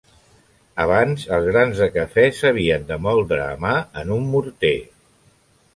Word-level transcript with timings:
Abans 0.85 1.25
els 1.37 1.45
grans 1.49 1.81
de 1.83 1.89
cafè 1.99 2.25
s'havien 2.39 2.89
de 2.89 2.99
moldre 3.09 3.41
a 3.45 3.55
mà 3.69 3.77
en 4.03 4.15
un 4.19 4.29
morter. 4.35 4.77